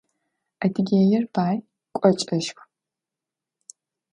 [0.63, 1.57] Адыгеир бай,
[1.99, 2.63] кӏочӏэшху.